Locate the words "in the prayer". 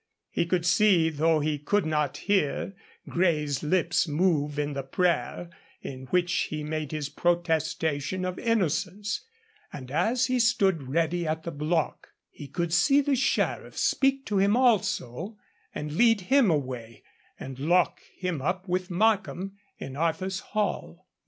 4.57-5.51